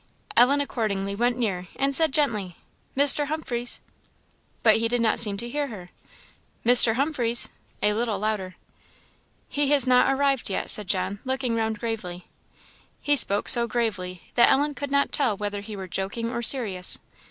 [0.35, 2.55] Ellen accordingly went near, and said, gently,
[2.97, 3.27] "Mr.
[3.27, 3.81] Humphreys!"
[4.63, 5.91] but he did not seem to hear her.
[6.65, 6.95] "Mr.
[6.95, 7.49] Humphreys!"
[7.83, 8.55] a little louder.
[9.47, 12.25] "He has not arrived yet," said John, looking round gravely.
[12.99, 16.97] He spoke so gravely, that Ellen could not tell whether he were joking or serious.